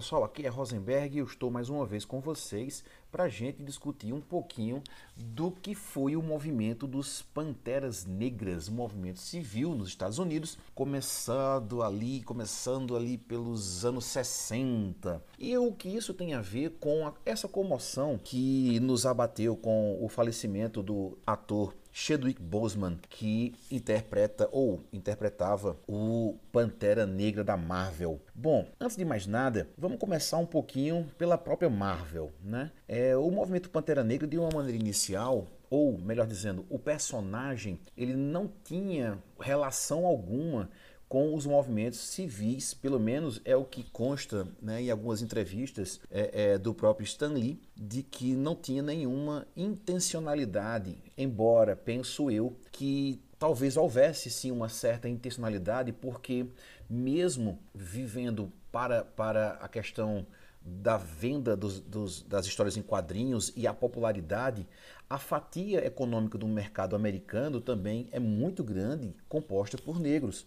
pessoal, 0.00 0.24
aqui 0.24 0.46
é 0.46 0.48
Rosenberg 0.48 1.14
e 1.14 1.18
eu 1.18 1.26
estou 1.26 1.50
mais 1.50 1.68
uma 1.68 1.84
vez 1.84 2.06
com 2.06 2.20
vocês 2.20 2.82
para 3.12 3.24
a 3.24 3.28
gente 3.28 3.62
discutir 3.62 4.14
um 4.14 4.20
pouquinho 4.20 4.82
do 5.14 5.50
que 5.50 5.74
foi 5.74 6.16
o 6.16 6.22
movimento 6.22 6.86
dos 6.86 7.20
Panteras 7.20 8.06
Negras, 8.06 8.66
um 8.66 8.72
movimento 8.72 9.18
civil 9.18 9.74
nos 9.74 9.88
Estados 9.88 10.18
Unidos, 10.18 10.56
começando 10.74 11.82
ali, 11.82 12.22
começando 12.22 12.96
ali 12.96 13.18
pelos 13.18 13.84
anos 13.84 14.06
60. 14.06 15.22
E 15.38 15.54
o 15.58 15.70
que 15.70 15.90
isso 15.90 16.14
tem 16.14 16.32
a 16.32 16.40
ver 16.40 16.78
com 16.80 17.06
a, 17.06 17.12
essa 17.26 17.46
comoção 17.46 18.16
que 18.16 18.80
nos 18.80 19.04
abateu 19.04 19.54
com 19.54 20.02
o 20.02 20.08
falecimento 20.08 20.82
do 20.82 21.18
ator 21.26 21.74
Chadwick 21.92 22.40
Boseman, 22.40 22.98
que 23.08 23.54
interpreta 23.70 24.48
ou 24.52 24.80
interpretava 24.92 25.76
o 25.86 26.36
Pantera 26.52 27.06
Negra 27.06 27.42
da 27.42 27.56
Marvel. 27.56 28.20
Bom, 28.34 28.66
antes 28.80 28.96
de 28.96 29.04
mais 29.04 29.26
nada, 29.26 29.68
vamos 29.76 29.98
começar 29.98 30.38
um 30.38 30.46
pouquinho 30.46 31.06
pela 31.18 31.36
própria 31.36 31.68
Marvel, 31.68 32.32
né? 32.42 32.70
É, 32.86 33.16
o 33.16 33.30
movimento 33.30 33.70
Pantera 33.70 34.04
Negra, 34.04 34.26
de 34.26 34.38
uma 34.38 34.50
maneira 34.50 34.78
inicial, 34.78 35.46
ou 35.70 35.96
melhor 35.96 36.26
dizendo, 36.26 36.66
o 36.68 36.78
personagem, 36.78 37.80
ele 37.96 38.14
não 38.14 38.50
tinha 38.64 39.18
relação 39.38 40.04
alguma 40.04 40.68
com 41.10 41.34
os 41.34 41.44
movimentos 41.44 41.98
civis, 41.98 42.72
pelo 42.72 43.00
menos 43.00 43.40
é 43.44 43.56
o 43.56 43.64
que 43.64 43.82
consta 43.82 44.46
né, 44.62 44.80
em 44.80 44.92
algumas 44.92 45.20
entrevistas 45.20 46.00
é, 46.08 46.52
é, 46.52 46.58
do 46.58 46.72
próprio 46.72 47.04
Stan 47.04 47.32
Lee, 47.32 47.60
de 47.76 48.04
que 48.04 48.36
não 48.36 48.54
tinha 48.54 48.80
nenhuma 48.80 49.44
intencionalidade, 49.56 50.96
embora 51.18 51.74
penso 51.74 52.30
eu 52.30 52.56
que 52.70 53.20
talvez 53.40 53.76
houvesse 53.76 54.30
sim 54.30 54.52
uma 54.52 54.68
certa 54.68 55.08
intencionalidade, 55.08 55.90
porque 55.90 56.46
mesmo 56.88 57.58
vivendo 57.74 58.52
para, 58.70 59.02
para 59.02 59.54
a 59.54 59.66
questão 59.66 60.24
da 60.62 60.96
venda 60.96 61.56
dos, 61.56 61.80
dos, 61.80 62.22
das 62.22 62.46
histórias 62.46 62.76
em 62.76 62.82
quadrinhos 62.82 63.52
e 63.56 63.66
a 63.66 63.74
popularidade, 63.74 64.64
a 65.08 65.18
fatia 65.18 65.84
econômica 65.84 66.38
do 66.38 66.46
mercado 66.46 66.94
americano 66.94 67.60
também 67.60 68.08
é 68.12 68.20
muito 68.20 68.62
grande, 68.62 69.12
composta 69.28 69.76
por 69.76 69.98
negros. 69.98 70.46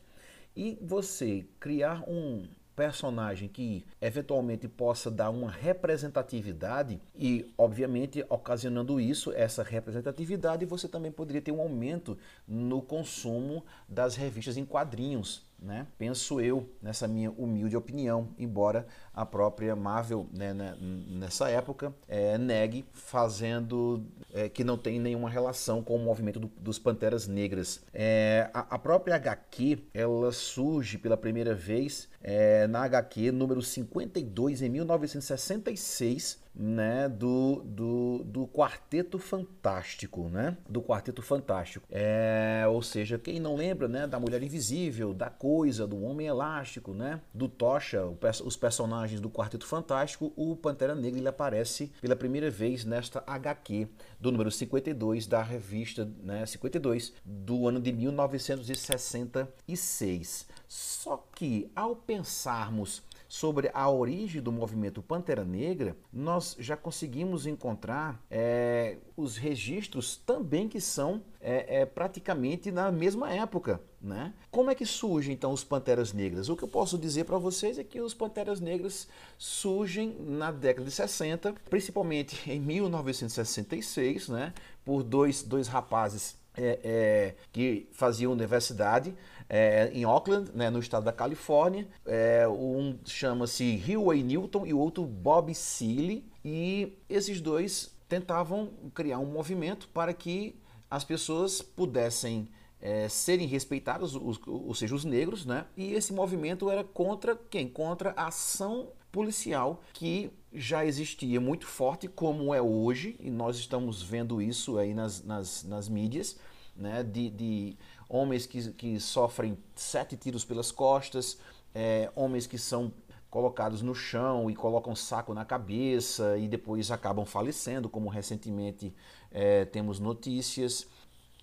E 0.56 0.78
você 0.82 1.46
criar 1.60 2.04
um 2.08 2.48
personagem 2.76 3.48
que 3.48 3.86
eventualmente 4.02 4.68
possa 4.68 5.10
dar 5.12 5.30
uma 5.30 5.50
representatividade 5.50 7.00
e, 7.16 7.54
obviamente, 7.58 8.26
ocasionando 8.30 9.00
isso, 9.00 9.32
essa 9.32 9.62
representatividade, 9.64 10.66
você 10.66 10.88
também 10.88 11.12
poderia 11.12 11.42
ter 11.42 11.52
um 11.52 11.62
aumento 11.62 12.18
no 12.48 12.82
consumo 12.82 13.64
das 13.88 14.16
revistas 14.16 14.58
em 14.58 14.66
quadrinhos 14.66 15.46
né? 15.64 15.88
Penso 15.98 16.42
eu, 16.42 16.70
nessa 16.82 17.08
minha 17.08 17.32
humilde 17.32 17.78
opinião, 17.78 18.28
embora 18.38 18.86
a 19.14 19.26
própria 19.26 19.76
Marvel, 19.76 20.28
né, 20.34 20.54
né 20.54 20.76
nessa 20.80 21.50
época, 21.50 21.94
é, 22.08 22.38
negue, 22.38 22.84
fazendo 22.94 24.04
é, 24.34 24.50
que 24.50 24.64
não 24.64 24.78
tem 24.78 25.00
nenhuma 25.00 25.30
relação 25.30 25.84
com 25.84 25.96
o 25.96 26.00
movimento 26.00 26.40
do, 26.40 26.48
dos 26.60 26.80
Panteras 26.80 27.28
Negras. 27.28 27.82
É, 27.94 28.50
a, 28.54 28.76
a, 28.76 28.80
própria 28.80 29.16
HQ, 29.16 29.84
ela 29.94 30.32
surge 30.32 30.98
pela 30.98 31.16
primeira 31.16 31.54
vez 31.54 32.10
é, 32.22 32.66
na 32.68 32.84
HQ 32.84 33.32
número 33.32 33.62
52, 33.62 34.62
em 34.62 34.70
1966, 34.70 36.42
né, 36.56 37.10
do, 37.10 37.64
do, 37.66 38.24
do 38.24 38.48
Quarteto 38.48 39.18
Fantástico, 39.18 40.30
né? 40.30 40.56
Do 40.70 40.82
Quarteto 40.82 41.22
Fantástico. 41.22 41.86
É, 41.92 42.64
ou 42.68 42.82
seja, 42.82 43.18
quem 43.18 43.40
não 43.40 43.56
lembra, 43.56 43.88
né, 43.88 44.06
da 44.06 44.20
Mulher 44.20 44.42
Invisível, 44.44 45.14
da 45.14 45.30
Coisa, 45.30 45.88
do 45.88 46.02
Homem 46.04 46.28
Elástico, 46.28 46.94
né, 46.94 47.20
do 47.34 47.48
Tocha, 47.48 48.04
os 48.46 48.56
personagens 48.56 49.03
do 49.12 49.30
Quarteto 49.30 49.66
Fantástico, 49.66 50.32
o 50.36 50.56
Pantera 50.56 50.96
Negra 50.96 51.20
ele 51.20 51.28
aparece 51.28 51.92
pela 52.02 52.16
primeira 52.16 52.50
vez 52.50 52.86
nesta 52.86 53.22
HQ 53.28 53.90
do 54.20 54.32
número 54.32 54.50
52 54.50 55.28
da 55.28 55.44
revista, 55.44 56.10
né, 56.22 56.44
52 56.46 57.14
do 57.24 57.68
ano 57.68 57.80
de 57.80 57.92
1966. 57.92 60.48
Só 60.68 61.24
que 61.36 61.70
ao 61.76 61.96
pensarmos 61.96 63.04
sobre 63.34 63.72
a 63.74 63.90
origem 63.90 64.40
do 64.40 64.52
movimento 64.52 65.02
Pantera 65.02 65.44
Negra, 65.44 65.98
nós 66.14 66.56
já 66.60 66.78
conseguimos 66.78 67.48
encontrar 67.48 68.24
é, 68.30 68.98
os 69.18 69.38
registros 69.38 70.16
também 70.18 70.70
que 70.70 70.80
são 70.80 71.24
é, 71.42 71.82
é, 71.82 71.86
praticamente 71.88 72.72
na 72.72 72.92
mesma 72.92 73.34
época. 73.34 73.82
Né? 74.00 74.36
Como 74.52 74.70
é 74.70 74.76
que 74.76 74.86
surgem 74.86 75.34
então 75.34 75.52
os 75.52 75.64
Panteras 75.64 76.14
Negras? 76.14 76.48
O 76.48 76.56
que 76.56 76.64
eu 76.64 76.68
posso 76.68 76.96
dizer 76.96 77.24
para 77.24 77.40
vocês 77.40 77.80
é 77.80 77.84
que 77.84 78.00
os 78.00 78.14
Panteras 78.14 78.60
Negras 78.60 79.08
surgem 79.36 80.16
na 80.20 80.52
década 80.52 80.86
de 80.86 80.92
60, 80.92 81.56
principalmente 81.72 82.40
em 82.48 82.60
1966, 82.60 84.30
né? 84.30 84.54
por 84.86 85.02
dois, 85.02 85.42
dois 85.42 85.68
rapazes 85.68 86.38
é, 86.56 86.80
é, 86.84 87.36
que 87.52 87.88
faziam 87.94 88.32
universidade 88.32 89.16
é, 89.56 89.92
em 89.94 90.04
Oakland, 90.04 90.50
né, 90.56 90.72
no 90.72 90.80
estado 90.80 91.04
da 91.04 91.12
Califórnia. 91.12 91.88
É, 92.08 92.48
um 92.48 92.98
chama-se 93.06 93.64
Hillway 93.64 94.24
Newton 94.24 94.66
e 94.66 94.74
o 94.74 94.80
outro 94.80 95.06
Bob 95.06 95.54
Seeley. 95.54 96.26
E 96.44 96.98
esses 97.08 97.40
dois 97.40 97.96
tentavam 98.10 98.72
criar 98.96 99.20
um 99.20 99.28
movimento 99.28 99.88
para 99.90 100.12
que 100.12 100.60
as 100.90 101.04
pessoas 101.04 101.62
pudessem 101.62 102.48
é, 102.82 103.08
serem 103.08 103.46
respeitados, 103.46 104.16
os, 104.16 104.40
ou 104.48 104.74
seja, 104.74 104.96
os 104.96 105.06
negros, 105.06 105.46
né? 105.46 105.66
E 105.78 105.94
esse 105.94 106.12
movimento 106.12 106.68
era 106.68 106.84
contra 106.84 107.36
quem? 107.36 107.70
Contra 107.70 108.12
a 108.18 108.30
ação 108.30 108.88
policial 109.12 109.84
que 109.94 110.32
já 110.52 110.84
existia 110.84 111.40
muito 111.40 111.68
forte, 111.68 112.08
como 112.08 112.56
é 112.56 112.62
hoje, 112.62 113.16
e 113.20 113.30
nós 113.30 113.58
estamos 113.58 114.02
vendo 114.02 114.42
isso 114.42 114.80
aí 114.80 114.96
nas, 114.96 115.24
nas, 115.24 115.64
nas 115.64 115.88
mídias, 115.88 116.40
né? 116.76 117.04
De, 117.04 117.30
de 117.30 117.78
homens 118.14 118.46
que, 118.46 118.72
que 118.74 119.00
sofrem 119.00 119.58
sete 119.76 120.16
tiros 120.16 120.46
pelas 120.46 120.72
costas, 120.72 121.40
é, 121.74 122.12
homens 122.16 122.46
que 122.46 122.60
são 122.60 122.94
colocados 123.28 123.82
no 123.82 123.96
chão 123.96 124.52
e 124.52 124.56
colocam 124.56 124.96
saco 124.96 125.34
na 125.34 125.44
cabeça 125.44 126.38
e 126.38 126.48
depois 126.48 126.92
acabam 126.92 127.26
falecendo, 127.26 127.90
como 127.90 128.08
recentemente 128.08 128.94
é, 129.32 129.66
temos 129.66 130.00
notícias 130.00 130.88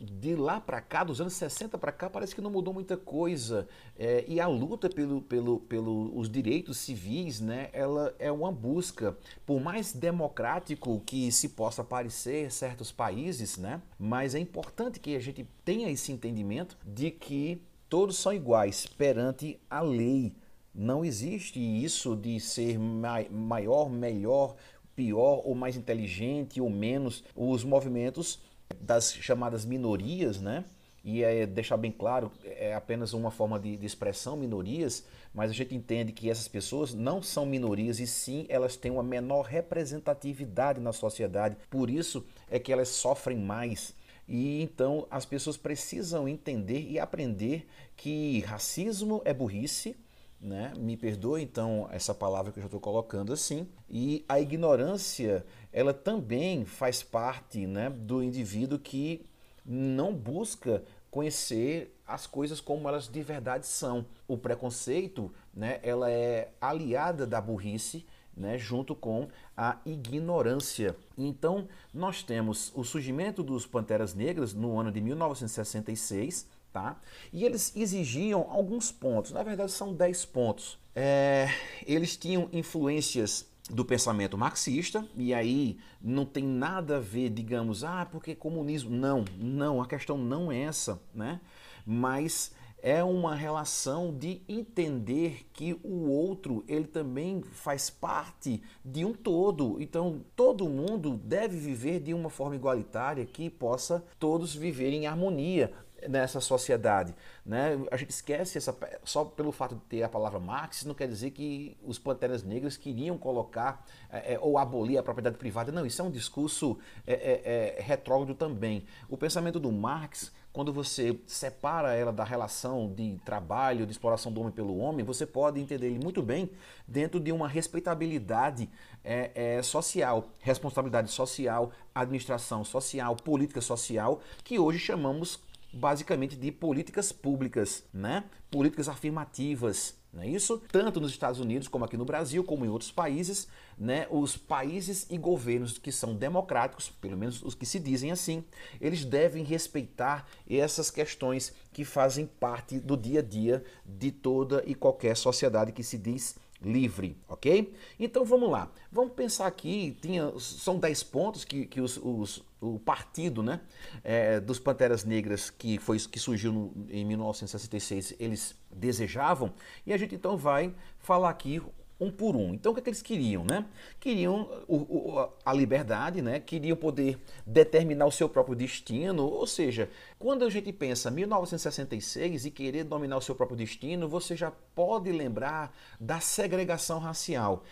de 0.01 0.35
lá 0.35 0.59
para 0.59 0.81
cá, 0.81 1.05
dos 1.05 1.21
anos 1.21 1.35
60 1.35 1.77
para 1.77 1.93
cá, 1.93 2.09
parece 2.09 2.35
que 2.35 2.41
não 2.41 2.51
mudou 2.51 2.73
muita 2.73 2.97
coisa. 2.97 3.69
É, 3.99 4.25
e 4.27 4.41
a 4.41 4.47
luta 4.47 4.89
pelos 4.89 5.23
pelo, 5.25 5.61
pelo, 5.61 6.19
os 6.19 6.31
direitos 6.31 6.79
civis, 6.79 7.41
né, 7.41 7.69
ela 7.73 8.15
é 8.19 8.33
uma 8.33 8.51
busca, 8.51 9.17
por 9.45 9.61
mais 9.61 9.93
democrático 9.93 11.03
que 11.05 11.31
se 11.31 11.51
possa 11.51 11.85
parecer 11.85 12.51
certos 12.51 12.91
países, 12.91 13.59
né, 13.59 13.83
mas 13.99 14.35
é 14.35 14.39
importante 14.39 14.99
que 14.99 15.15
a 15.15 15.21
gente 15.21 15.47
tenha 15.65 15.91
esse 15.91 16.11
entendimento 16.11 16.79
de 16.87 17.11
que 17.11 17.61
todos 17.89 18.17
são 18.17 18.33
iguais 18.33 18.87
perante 18.87 19.61
a 19.69 19.83
lei. 19.83 20.33
Não 20.75 21.05
existe 21.05 21.59
isso 21.59 22.17
de 22.17 22.41
ser 22.41 22.79
maior, 22.79 23.91
melhor, 23.91 24.55
pior 24.95 25.43
ou 25.45 25.55
mais 25.55 25.77
inteligente 25.77 26.61
ou 26.61 26.71
menos. 26.71 27.25
Os 27.35 27.65
movimentos 27.65 28.39
das 28.79 29.13
chamadas 29.15 29.65
minorias, 29.65 30.41
né? 30.41 30.65
E 31.03 31.23
é 31.23 31.47
deixar 31.47 31.79
bem 31.79 31.91
claro, 31.91 32.31
é 32.45 32.75
apenas 32.75 33.15
uma 33.15 33.31
forma 33.31 33.59
de, 33.59 33.75
de, 33.77 33.87
expressão, 33.87 34.37
minorias, 34.37 35.07
mas 35.33 35.51
a 35.51 35.55
gente 35.55 35.75
entende 35.75 36.13
que 36.13 36.29
essas 36.29 36.47
pessoas 36.47 36.93
não 36.93 37.23
são 37.23 37.47
minorias 37.47 37.99
e 38.01 38.07
sim 38.07 38.45
elas 38.51 38.77
têm 38.77 38.91
uma 38.91 39.03
menor 39.03 39.47
representatividade 39.47 40.79
na 40.79 40.93
sociedade, 40.93 41.57
por 41.71 41.89
isso 41.89 42.27
é 42.51 42.59
que 42.59 42.71
elas 42.71 42.89
sofrem 42.89 43.39
mais. 43.39 43.95
E 44.29 44.63
então 44.63 45.07
as 45.11 45.25
pessoas 45.25 45.57
precisam 45.57 46.29
entender 46.29 46.83
e 46.83 46.99
aprender 46.99 47.67
que 47.97 48.41
racismo 48.41 49.23
é 49.25 49.33
burrice, 49.33 49.97
né? 50.41 50.73
Me 50.77 50.97
perdoe 50.97 51.43
então 51.43 51.87
essa 51.91 52.15
palavra 52.15 52.51
que 52.51 52.59
eu 52.59 52.63
já 52.63 52.67
estou 52.67 52.81
colocando 52.81 53.33
assim. 53.33 53.69
E 53.89 54.25
a 54.29 54.41
ignorância, 54.41 55.45
ela 55.73 55.93
também 55.93 56.65
faz 56.65 57.03
parte, 57.03 57.67
né, 57.67 57.91
do 57.91 58.23
indivíduo 58.23 58.79
que 58.79 59.27
não 59.65 60.15
busca 60.15 60.83
conhecer 61.11 61.95
as 62.07 62.27
coisas 62.27 62.61
como 62.61 62.89
elas 62.89 63.09
de 63.09 63.23
verdade 63.23 63.67
são. 63.67 64.07
O 64.27 64.39
preconceito, 64.39 65.33
né, 65.53 65.79
ela 65.83 66.11
é 66.11 66.53
aliada 66.61 67.27
da 67.27 67.41
burrice, 67.41 68.07
né, 68.37 68.57
junto 68.57 68.95
com 68.95 69.29
a 69.57 69.79
ignorância. 69.85 70.97
Então, 71.19 71.69
nós 71.93 72.23
temos 72.23 72.73
o 72.75 72.83
surgimento 72.83 73.43
dos 73.43 73.67
Panteras 73.67 74.15
Negras 74.15 74.55
no 74.55 74.79
ano 74.79 74.91
de 74.91 75.01
1966, 75.01 76.47
Tá? 76.73 77.01
E 77.33 77.45
eles 77.45 77.75
exigiam 77.75 78.47
alguns 78.49 78.93
pontos, 78.93 79.33
na 79.33 79.43
verdade 79.43 79.73
são 79.73 79.93
10 79.93 80.25
pontos. 80.27 80.79
É, 80.95 81.49
eles 81.85 82.17
tinham 82.17 82.49
influências 82.53 83.51
do 83.69 83.85
pensamento 83.85 84.37
marxista, 84.37 85.07
e 85.17 85.33
aí 85.33 85.79
não 86.01 86.25
tem 86.25 86.45
nada 86.45 86.97
a 86.97 87.01
ver, 87.01 87.31
digamos, 87.31 87.85
ah, 87.85 88.07
porque 88.11 88.35
comunismo. 88.35 88.91
Não, 88.91 89.25
não, 89.37 89.81
a 89.81 89.87
questão 89.87 90.19
não 90.19 90.51
é 90.51 90.63
essa, 90.63 91.01
né? 91.15 91.41
Mas 91.87 92.53
é 92.83 93.05
uma 93.05 93.35
relação 93.35 94.13
de 94.17 94.41
entender 94.49 95.47
que 95.53 95.79
o 95.85 96.09
outro 96.09 96.65
ele 96.67 96.87
também 96.87 97.43
faz 97.43 97.91
parte 97.91 98.63
de 98.85 99.05
um 99.05 99.13
todo. 99.13 99.81
Então 99.81 100.25
todo 100.35 100.69
mundo 100.69 101.21
deve 101.23 101.57
viver 101.57 102.01
de 102.01 102.15
uma 102.15 102.31
forma 102.31 102.57
igualitária 102.57 103.25
que 103.27 103.51
possa 103.51 104.05
todos 104.19 104.55
viver 104.55 104.93
em 104.93 105.07
harmonia 105.07 105.73
nessa 106.09 106.41
sociedade. 106.41 107.15
Né? 107.45 107.79
A 107.91 107.97
gente 107.97 108.11
esquece 108.11 108.59
essa, 108.59 108.77
só 109.05 109.25
pelo 109.25 109.53
fato 109.53 109.75
de 109.75 109.81
ter 109.83 110.03
a 110.03 110.09
palavra 110.09 110.39
Marx, 110.39 110.85
não 110.85 110.95
quer 110.95 111.09
dizer 111.09 111.31
que 111.31 111.77
os 111.85 111.99
Panteras 111.99 112.43
Negras 112.43 112.77
queriam 112.77 113.17
colocar 113.19 113.85
é, 114.11 114.35
é 114.35 114.39
ou 114.41 114.59
abolir 114.59 114.99
a 114.99 115.03
propriedade 115.03 115.37
privada. 115.37 115.73
Não, 115.73 115.85
isso 115.85 116.01
é 116.01 116.05
um 116.05 116.11
discurso 116.11 116.79
é, 117.07 117.13
é, 117.15 117.77
é, 117.79 117.83
retrógrado 117.83 118.35
também. 118.35 118.85
O 119.09 119.17
pensamento 119.17 119.59
do 119.59 119.71
Marx 119.71 120.33
quando 120.53 120.73
você 120.73 121.17
separa 121.27 121.95
ela 121.95 122.13
da 122.13 122.25
relação 122.25 122.93
de 122.93 123.21
trabalho, 123.25 123.87
de 123.87 123.93
exploração 123.93 124.33
do 124.33 124.41
homem 124.41 124.53
pelo 124.53 124.79
homem, 124.79 125.05
você 125.05 125.25
pode 125.25 125.61
entender 125.61 125.87
ele 125.87 126.03
muito 126.03 126.23
bem 126.23 126.51
dentro 126.89 127.21
de 127.21 127.31
uma 127.31 127.47
respeitabilidade 127.47 128.69
é, 129.05 129.63
social, 129.63 130.29
responsabilidade 130.41 131.11
social, 131.11 131.71
administração 131.95 132.65
social, 132.65 133.15
política 133.15 133.61
social, 133.61 134.21
que 134.43 134.59
hoje 134.59 134.81
chamamos 134.81 135.41
basicamente 135.73 136.37
de 136.37 136.51
políticas 136.51 137.13
públicas, 137.13 137.85
né? 137.93 138.25
políticas 138.51 138.89
afirmativas, 138.89 139.95
não 140.13 140.25
é 140.25 140.29
isso? 140.29 140.61
Tanto 140.73 141.01
nos 141.01 141.13
Estados 141.13 141.39
Unidos 141.39 141.69
como 141.69 141.85
aqui 141.85 141.97
no 141.97 142.05
Brasil, 142.05 142.43
como 142.43 142.65
em 142.65 142.69
outros 142.69 142.91
países, 142.91 143.47
né, 143.79 144.09
os 144.11 144.37
países 144.37 145.07
e 145.09 145.17
governos 145.17 145.79
que 145.79 145.93
são 145.93 146.15
democráticos, 146.15 146.89
pelo 146.89 147.17
menos 147.17 147.43
os 147.43 147.55
que 147.55 147.65
se 147.65 147.79
dizem 147.79 148.11
assim, 148.11 148.45
eles 148.81 149.05
devem 149.05 149.45
respeitar 149.45 150.27
essas 150.49 150.91
questões 150.91 151.53
que 151.73 151.85
fazem 151.85 152.27
parte 152.27 152.81
do 152.81 152.97
dia 152.97 153.21
a 153.21 153.23
dia 153.23 153.63
de 153.87 154.11
toda 154.11 154.65
e 154.67 154.75
qualquer 154.75 155.17
sociedade 155.17 155.71
que 155.71 155.85
se 155.85 155.97
diz 155.97 156.37
livre, 156.63 157.17
ok? 157.29 157.73
Então 157.99 158.25
vamos 158.25 158.51
lá, 158.51 158.71
vamos 158.93 159.13
pensar 159.15 159.47
aqui, 159.47 159.97
tinha, 160.01 160.33
são 160.39 160.79
10 160.79 161.03
pontos 161.05 161.45
que, 161.45 161.67
que 161.67 161.81
os, 161.81 161.97
os, 161.97 162.45
o 162.61 162.79
partido 162.79 163.43
né, 163.43 163.61
é, 164.05 164.39
dos 164.41 164.59
Panteras 164.59 165.05
Negras, 165.05 165.51
que, 165.51 165.79
foi, 165.79 165.99
que 165.99 166.19
surgiu 166.19 166.53
no, 166.53 166.87
em 166.91 167.05
1966, 167.05 168.15
eles 168.19 168.55
desejavam, 168.71 169.53
e 169.87 169.93
a 169.93 169.97
gente 169.97 170.15
então 170.15 170.37
vai 170.37 170.75
falar 170.99 171.31
aqui 171.31 171.61
um 172.01 172.11
por 172.11 172.35
um. 172.35 172.55
Então 172.55 172.73
o 172.73 172.75
que, 172.75 172.81
é 172.81 172.83
que 172.85 172.89
eles 172.89 173.03
queriam? 173.03 173.45
Né? 173.45 173.67
Queriam 174.01 174.49
o, 174.67 174.77
o, 174.77 175.29
a 175.45 175.53
liberdade, 175.53 176.23
né? 176.23 176.41
queriam 176.41 176.77
poder 176.77 177.19
determinar 177.47 178.07
o 178.07 178.11
seu 178.11 178.29
próprio 178.29 178.57
destino, 178.57 179.27
ou 179.27 179.47
seja, 179.47 179.91
quando 180.19 180.45
a 180.45 180.51
gente 180.51 180.73
pensa 180.73 181.11
1966 181.11 182.47
e 182.47 182.51
querer 182.51 182.85
dominar 182.85 183.19
o 183.19 183.21
seu 183.21 183.35
próprio 183.35 183.59
destino, 183.59 184.09
você 184.09 184.35
já 184.35 184.51
pode 184.75 185.13
lembrar 185.13 185.77
da 186.01 186.21
segregação 186.21 186.99
racial. 186.99 187.63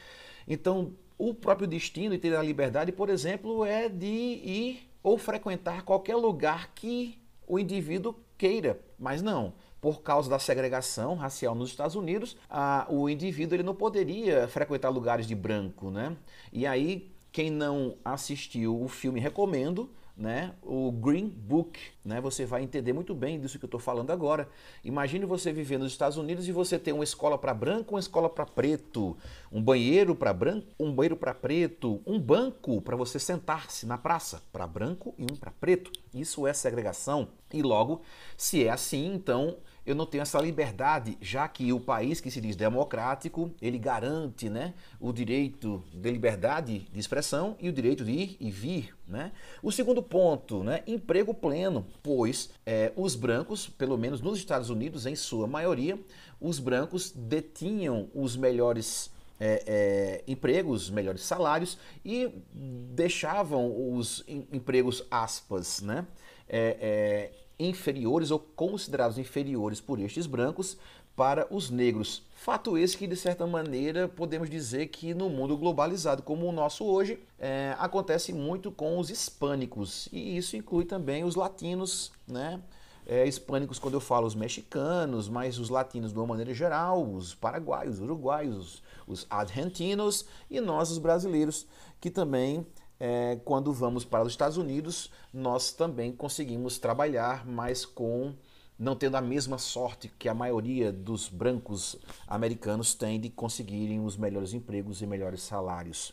Então, 0.47 0.93
o 1.17 1.35
próprio 1.35 1.67
destino 1.67 2.15
e 2.15 2.19
ter 2.19 2.37
a 2.37 2.43
liberdade, 2.43 2.93
por 2.93 3.09
exemplo, 3.09 3.65
é 3.65 3.89
de 3.89 4.07
ir 4.07 4.91
ou 5.03 5.17
frequentar 5.17 5.83
qualquer 5.83 6.17
lugar 6.17 6.73
que 6.75 7.19
o 7.47 7.59
indivíduo 7.59 8.15
queira, 8.37 8.79
mas 8.99 9.23
não 9.23 9.55
por 9.81 10.03
causa 10.03 10.29
da 10.29 10.39
segregação 10.39 11.15
racial 11.15 11.55
nos 11.55 11.71
Estados 11.71 11.95
Unidos, 11.95 12.37
a, 12.49 12.87
o 12.89 13.09
indivíduo 13.09 13.57
ele 13.57 13.63
não 13.63 13.75
poderia 13.75 14.49
frequentar 14.49 14.89
lugares 14.89 15.27
de 15.27 15.35
branco, 15.35 15.91
né? 15.91 16.17
E 16.53 16.67
aí, 16.67 17.11
quem 17.31 17.51
não 17.51 17.97
assistiu 18.05 18.81
o 18.83 18.89
filme, 18.89 19.21
recomendo, 19.21 19.91
né, 20.19 20.53
o 20.65 20.91
Green 20.91 21.29
Book, 21.29 21.79
né, 22.05 22.20
você 22.20 22.44
vai 22.44 22.65
entender 22.65 22.93
muito 22.93 23.15
bem 23.15 23.38
disso 23.38 23.56
que 23.56 23.65
eu 23.65 23.69
estou 23.69 23.79
falando 23.79 24.11
agora. 24.11 24.49
Imagine 24.82 25.25
você 25.25 25.53
viver 25.53 25.79
nos 25.79 25.93
Estados 25.93 26.19
Unidos 26.19 26.49
e 26.49 26.53
você 26.53 26.76
ter 26.76 26.93
uma 26.93 27.05
escola 27.05 27.38
para 27.38 27.55
branco, 27.55 27.94
uma 27.94 28.00
escola 28.00 28.29
para 28.29 28.44
preto, 28.44 29.17
um 29.53 29.62
banheiro 29.62 30.17
para 30.17 30.32
branco, 30.32 30.67
um 30.79 30.93
banheiro 30.93 31.17
para 31.17 31.32
preto, 31.32 32.03
um 32.05 32.19
banco 32.19 32.82
para 32.82 32.97
você 32.97 33.20
sentar-se 33.20 33.87
na 33.87 33.97
praça 33.97 34.43
para 34.53 34.67
branco 34.67 35.15
e 35.17 35.23
um 35.23 35.37
para 35.37 35.53
preto. 35.53 35.93
Isso 36.12 36.47
é 36.49 36.53
segregação. 36.53 37.29
E 37.53 37.62
logo, 37.62 38.03
se 38.37 38.65
é 38.65 38.70
assim, 38.70 39.15
então 39.15 39.56
eu 39.88 39.94
não 39.94 40.05
tenho 40.05 40.20
essa 40.20 40.38
liberdade, 40.38 41.17
já 41.19 41.49
que 41.49 41.73
o 41.73 41.81
país 41.81 42.20
que 42.20 42.31
se 42.31 42.43
diz 42.43 42.55
democrático, 42.55 43.50
ele 43.58 43.79
garante 43.79 44.50
né, 44.50 44.75
o 45.00 45.11
direito 45.14 45.82
de 45.94 46.11
liberdade 46.11 46.81
de 46.93 47.00
expressão 47.00 47.56
e 47.58 47.70
o 47.70 47.73
direito 47.73 48.05
de 48.05 48.12
ir 48.12 48.37
e 48.38 48.50
vir. 48.50 48.94
Né? 49.06 49.32
O 49.62 49.73
segundo 49.73 50.02
ponto, 50.02 50.62
né, 50.62 50.82
emprego 50.87 51.32
pleno, 51.32 51.87
pois 52.02 52.50
é, 52.67 52.93
os 52.96 53.14
brancos, 53.14 53.67
pelo 53.67 53.96
menos 53.96 54.20
nos 54.20 54.37
Estados 54.37 54.69
Unidos, 54.69 55.06
em 55.06 55.17
sua 55.17 55.46
maioria, 55.46 55.99
os 56.38 56.58
brancos 56.58 57.11
detinham 57.11 58.11
os 58.14 58.37
melhores 58.37 59.11
é, 59.41 59.62
é, 59.67 60.25
empregos, 60.31 60.91
melhores 60.91 61.23
salários 61.23 61.79
e 62.05 62.31
deixavam 62.52 63.94
os 63.96 64.23
empregos, 64.29 65.02
aspas, 65.11 65.81
né, 65.81 66.06
é, 66.46 66.76
é 66.79 67.48
inferiores 67.58 68.31
ou 68.31 68.38
considerados 68.38 69.19
inferiores 69.19 69.81
por 69.81 69.99
estes 69.99 70.26
brancos 70.26 70.76
para 71.19 71.49
os 71.50 71.69
negros. 71.69 72.22
Fato 72.32 72.78
esse 72.78 72.96
que, 72.96 73.06
de 73.06 73.16
certa 73.16 73.44
maneira, 73.44 74.06
podemos 74.06 74.49
dizer 74.49 74.87
que 74.87 75.12
no 75.12 75.28
mundo 75.28 75.56
globalizado 75.56 76.22
como 76.22 76.46
o 76.46 76.52
nosso 76.52 76.84
hoje, 76.84 77.19
é, 77.40 77.75
acontece 77.76 78.32
muito 78.32 78.70
com 78.70 78.96
os 79.00 79.10
hispânicos, 79.10 80.08
e 80.12 80.37
isso 80.37 80.56
inclui 80.56 80.84
também 80.84 81.25
os 81.25 81.34
latinos, 81.34 82.12
né? 82.26 82.60
É, 83.05 83.26
hispânicos, 83.26 83.78
quando 83.78 83.94
eu 83.94 84.00
falo 84.00 84.26
os 84.26 84.34
mexicanos, 84.34 85.29
mas 85.29 85.58
os 85.58 85.70
latinos 85.70 86.12
de 86.12 86.19
uma 86.19 86.27
maneira 86.27 86.53
geral, 86.55 87.03
os 87.03 87.34
paraguaios, 87.34 87.96
os 87.96 88.03
uruguaios, 88.03 88.82
os 89.06 89.27
argentinos 89.31 90.27
e 90.50 90.60
nós, 90.60 90.91
os 90.91 90.98
brasileiros, 90.98 91.67
que 92.00 92.10
também 92.10 92.67
é, 93.00 93.38
quando 93.44 93.72
vamos 93.72 94.05
para 94.05 94.24
os 94.24 94.32
Estados 94.32 94.56
Unidos, 94.56 95.10
nós 95.32 95.72
também 95.72 96.12
conseguimos 96.12 96.78
trabalhar, 96.78 97.46
mas 97.46 97.84
com 97.84 98.34
não 98.78 98.94
tendo 98.94 99.17
a 99.17 99.20
mesma 99.20 99.58
sorte 99.58 100.08
que 100.19 100.28
a 100.28 100.34
maioria 100.34 100.93
dos 100.93 101.28
brancos 101.28 101.96
americanos 102.26 102.94
tem 102.94 103.20
de 103.20 103.28
conseguirem 103.28 104.05
os 104.05 104.17
melhores 104.17 104.52
empregos 104.52 105.02
e 105.02 105.06
melhores 105.06 105.43
salários. 105.43 106.12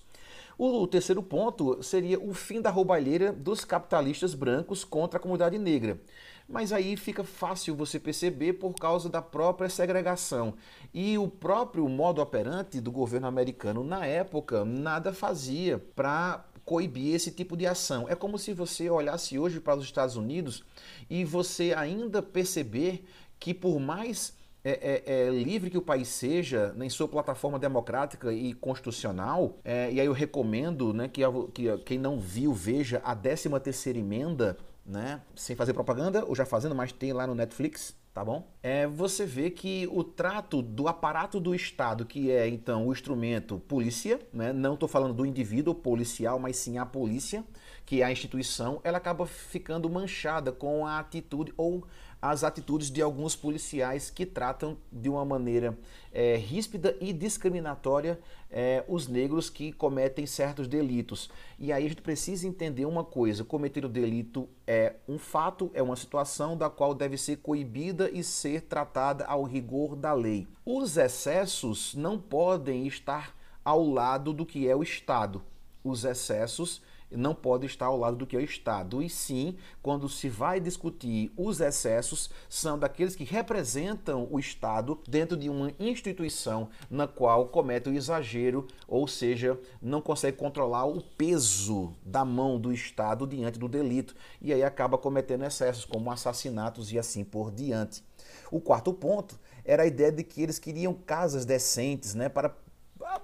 O 0.57 0.87
terceiro 0.87 1.21
ponto 1.21 1.83
seria 1.83 2.17
o 2.19 2.33
fim 2.33 2.61
da 2.61 2.69
roubalheira 2.69 3.31
dos 3.33 3.65
capitalistas 3.65 4.33
brancos 4.33 4.85
contra 4.85 5.19
a 5.19 5.21
comunidade 5.21 5.59
negra. 5.59 5.99
Mas 6.47 6.71
aí 6.71 6.95
fica 6.95 7.23
fácil 7.23 7.75
você 7.75 7.99
perceber 7.99 8.53
por 8.53 8.73
causa 8.73 9.09
da 9.09 9.21
própria 9.21 9.67
segregação. 9.67 10.53
E 10.93 11.17
o 11.17 11.27
próprio 11.27 11.89
modo 11.89 12.21
operante 12.21 12.79
do 12.79 12.91
governo 12.91 13.27
americano 13.27 13.83
na 13.83 14.05
época 14.05 14.63
nada 14.63 15.11
fazia 15.11 15.77
para 15.77 16.45
coibir 16.65 17.13
esse 17.13 17.31
tipo 17.31 17.55
de 17.55 17.67
ação. 17.67 18.09
É 18.09 18.15
como 18.15 18.37
se 18.37 18.53
você 18.53 18.89
olhasse 18.89 19.37
hoje 19.37 19.59
para 19.59 19.77
os 19.77 19.83
Estados 19.83 20.15
Unidos 20.15 20.63
e 21.09 21.23
você 21.23 21.73
ainda 21.73 22.21
perceber 22.21 23.05
que 23.39 23.53
por 23.53 23.79
mais 23.79 24.33
é, 24.63 25.03
é, 25.05 25.27
é, 25.27 25.29
livre 25.29 25.69
que 25.69 25.77
o 25.77 25.81
país 25.81 26.07
seja 26.07 26.75
em 26.81 26.89
sua 26.89 27.07
plataforma 27.07 27.59
democrática 27.59 28.33
e 28.33 28.51
constitucional, 28.55 29.59
é, 29.63 29.91
e 29.91 30.01
aí 30.01 30.07
eu 30.07 30.11
recomendo 30.11 30.91
né, 30.91 31.07
que, 31.07 31.21
que, 31.53 31.77
quem 31.85 31.99
não 31.99 32.19
viu 32.19 32.51
veja 32.51 32.99
a 33.05 33.15
13 33.15 33.47
terceira 33.59 33.99
emenda, 33.99 34.57
né, 34.83 35.21
sem 35.35 35.55
fazer 35.55 35.73
propaganda, 35.73 36.25
ou 36.25 36.35
já 36.35 36.47
fazendo, 36.47 36.73
mas 36.73 36.91
tem 36.91 37.13
lá 37.13 37.27
no 37.27 37.35
Netflix, 37.35 37.95
tá 38.15 38.23
bom? 38.23 38.47
É, 38.63 38.87
você 38.87 39.25
vê 39.25 39.49
que 39.49 39.89
o 39.91 40.01
trato 40.01 40.61
do 40.61 40.87
aparato 40.87 41.37
do 41.37 41.53
Estado, 41.53 42.05
que 42.05 42.31
é 42.31 42.47
então 42.47 42.87
o 42.87 42.93
instrumento 42.93 43.59
polícia, 43.67 44.17
né? 44.31 44.53
não 44.53 44.75
estou 44.75 44.87
falando 44.87 45.13
do 45.13 45.25
indivíduo 45.25 45.75
policial, 45.75 46.39
mas 46.39 46.55
sim 46.55 46.77
a 46.77 46.85
polícia, 46.85 47.43
que 47.85 48.01
é 48.01 48.05
a 48.05 48.11
instituição, 48.11 48.79
ela 48.85 48.99
acaba 48.99 49.25
ficando 49.25 49.89
manchada 49.89 50.53
com 50.53 50.87
a 50.87 50.97
atitude 50.97 51.53
ou 51.57 51.85
as 52.29 52.43
atitudes 52.43 52.89
de 52.89 53.01
alguns 53.01 53.35
policiais 53.35 54.09
que 54.09 54.25
tratam 54.25 54.77
de 54.91 55.09
uma 55.09 55.23
maneira 55.23 55.77
é, 56.11 56.35
ríspida 56.35 56.95
e 56.99 57.11
discriminatória 57.11 58.19
é, 58.49 58.83
os 58.87 59.07
negros 59.07 59.49
que 59.49 59.71
cometem 59.71 60.25
certos 60.25 60.67
delitos. 60.67 61.29
E 61.59 61.73
aí 61.73 61.85
a 61.85 61.89
gente 61.89 62.01
precisa 62.01 62.47
entender 62.47 62.85
uma 62.85 63.03
coisa: 63.03 63.43
cometer 63.43 63.85
o 63.85 63.89
delito 63.89 64.47
é 64.65 64.95
um 65.07 65.19
fato, 65.19 65.69
é 65.73 65.83
uma 65.83 65.95
situação 65.95 66.57
da 66.57 66.69
qual 66.69 66.93
deve 66.93 67.17
ser 67.17 67.37
coibida 67.37 68.09
e 68.09 68.23
ser 68.23 68.61
tratada 68.61 69.25
ao 69.25 69.43
rigor 69.43 69.95
da 69.95 70.13
lei. 70.13 70.47
Os 70.65 70.97
excessos 70.97 71.93
não 71.95 72.17
podem 72.17 72.87
estar 72.87 73.35
ao 73.63 73.83
lado 73.83 74.31
do 74.31 74.45
que 74.45 74.67
é 74.67 74.75
o 74.75 74.83
Estado. 74.83 75.41
Os 75.83 76.05
excessos 76.05 76.81
não 77.11 77.33
pode 77.33 77.65
estar 77.65 77.85
ao 77.85 77.97
lado 77.97 78.17
do 78.17 78.25
que 78.25 78.35
é 78.35 78.39
o 78.39 78.43
Estado. 78.43 79.01
E 79.01 79.09
sim, 79.09 79.57
quando 79.81 80.09
se 80.09 80.29
vai 80.29 80.59
discutir 80.59 81.31
os 81.37 81.59
excessos, 81.59 82.29
são 82.49 82.77
daqueles 82.77 83.15
que 83.15 83.23
representam 83.23 84.27
o 84.29 84.39
Estado 84.39 84.99
dentro 85.07 85.37
de 85.37 85.49
uma 85.49 85.71
instituição 85.79 86.69
na 86.89 87.07
qual 87.07 87.47
comete 87.47 87.89
o 87.89 87.93
exagero, 87.93 88.67
ou 88.87 89.07
seja, 89.07 89.59
não 89.81 90.01
consegue 90.01 90.37
controlar 90.37 90.85
o 90.85 91.01
peso 91.01 91.93
da 92.03 92.25
mão 92.25 92.59
do 92.59 92.71
Estado 92.71 93.27
diante 93.27 93.59
do 93.59 93.67
delito. 93.67 94.15
E 94.41 94.53
aí 94.53 94.63
acaba 94.63 94.97
cometendo 94.97 95.45
excessos, 95.45 95.85
como 95.85 96.11
assassinatos 96.11 96.91
e 96.91 96.99
assim 96.99 97.23
por 97.23 97.51
diante. 97.51 98.03
O 98.51 98.59
quarto 98.59 98.93
ponto 98.93 99.39
era 99.63 99.83
a 99.83 99.87
ideia 99.87 100.11
de 100.11 100.23
que 100.23 100.41
eles 100.41 100.59
queriam 100.59 100.93
casas 100.93 101.45
decentes, 101.45 102.13
né, 102.13 102.29
para 102.29 102.55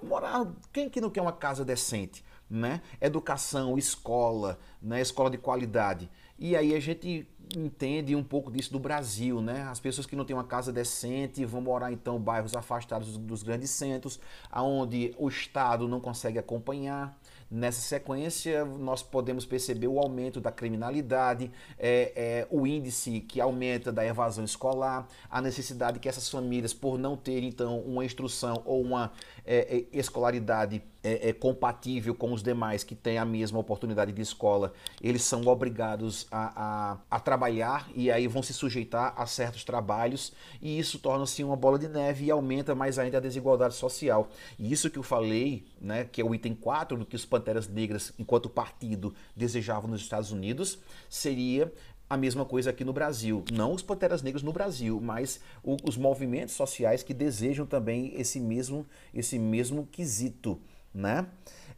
morar. 0.01 0.51
Quem 0.73 0.89
que 0.89 1.01
não 1.01 1.09
quer 1.09 1.21
uma 1.21 1.31
casa 1.31 1.63
decente? 1.63 2.23
Né? 2.51 2.81
Educação, 2.99 3.77
escola, 3.77 4.59
né? 4.81 4.99
escola 5.01 5.29
de 5.29 5.37
qualidade. 5.37 6.09
E 6.37 6.55
aí 6.55 6.75
a 6.75 6.79
gente 6.79 7.27
entende 7.55 8.15
um 8.15 8.23
pouco 8.23 8.51
disso 8.51 8.71
do 8.71 8.79
Brasil, 8.79 9.41
né? 9.41 9.63
As 9.63 9.79
pessoas 9.79 10.07
que 10.07 10.15
não 10.15 10.25
têm 10.25 10.35
uma 10.35 10.43
casa 10.43 10.71
decente 10.71 11.45
vão 11.45 11.61
morar 11.61 11.91
então 11.91 12.17
em 12.17 12.21
bairros 12.21 12.55
afastados 12.55 13.17
dos 13.17 13.43
grandes 13.43 13.69
centros, 13.69 14.19
aonde 14.49 15.13
o 15.17 15.29
Estado 15.29 15.87
não 15.87 15.99
consegue 15.99 16.39
acompanhar. 16.39 17.17
Nessa 17.51 17.81
sequência, 17.81 18.63
nós 18.63 19.03
podemos 19.03 19.45
perceber 19.45 19.87
o 19.87 19.99
aumento 19.99 20.39
da 20.39 20.53
criminalidade, 20.53 21.51
é, 21.77 22.13
é, 22.15 22.47
o 22.49 22.65
índice 22.65 23.19
que 23.19 23.41
aumenta 23.41 23.91
da 23.91 24.05
evasão 24.05 24.45
escolar, 24.45 25.05
a 25.29 25.41
necessidade 25.41 25.99
que 25.99 26.07
essas 26.07 26.29
famílias, 26.29 26.73
por 26.73 26.97
não 26.97 27.17
terem 27.17 27.49
então 27.49 27.81
uma 27.81 28.05
instrução 28.05 28.61
ou 28.63 28.81
uma 28.81 29.11
é, 29.45 29.85
é 29.91 29.99
escolaridade 29.99 30.81
é, 31.03 31.29
é, 31.29 31.33
compatível 31.33 32.13
com 32.13 32.31
os 32.31 32.43
demais 32.43 32.83
que 32.83 32.95
têm 32.95 33.17
a 33.17 33.25
mesma 33.25 33.59
oportunidade 33.59 34.11
de 34.11 34.21
escola, 34.21 34.71
eles 35.01 35.23
são 35.23 35.45
obrigados 35.47 36.27
a, 36.31 36.53
a, 36.55 36.97
a 37.09 37.19
trabalhar 37.19 37.89
e 37.95 38.11
aí 38.11 38.27
vão 38.27 38.43
se 38.43 38.53
sujeitar 38.53 39.13
a 39.17 39.25
certos 39.25 39.63
trabalhos 39.63 40.31
e 40.61 40.77
isso 40.77 40.99
torna-se 40.99 41.43
uma 41.43 41.55
bola 41.55 41.79
de 41.79 41.87
neve 41.87 42.25
e 42.25 42.31
aumenta 42.31 42.75
mais 42.75 42.99
ainda 42.99 43.17
a 43.17 43.21
desigualdade 43.21 43.73
social. 43.73 44.29
E 44.59 44.71
isso 44.71 44.89
que 44.89 44.99
eu 44.99 45.03
falei, 45.03 45.65
né, 45.81 46.05
que 46.05 46.21
é 46.21 46.23
o 46.23 46.35
item 46.35 46.53
4 46.53 46.97
do 46.97 47.05
que 47.05 47.15
os 47.15 47.25
Panteras 47.41 47.67
Negras, 47.67 48.13
enquanto 48.19 48.49
partido, 48.49 49.13
desejavam 49.35 49.89
nos 49.89 50.01
Estados 50.01 50.31
Unidos, 50.31 50.77
seria 51.09 51.73
a 52.07 52.15
mesma 52.15 52.45
coisa 52.45 52.69
aqui 52.69 52.83
no 52.83 52.93
Brasil. 52.93 53.43
Não 53.51 53.73
os 53.73 53.81
Panteras 53.81 54.21
Negras 54.21 54.43
no 54.43 54.53
Brasil, 54.53 54.99
mas 55.01 55.39
o, 55.63 55.75
os 55.83 55.97
movimentos 55.97 56.53
sociais 56.53 57.01
que 57.01 57.13
desejam 57.13 57.65
também 57.65 58.13
esse 58.15 58.39
mesmo, 58.39 58.85
esse 59.13 59.39
mesmo 59.39 59.87
quesito 59.91 60.61
né? 60.93 61.25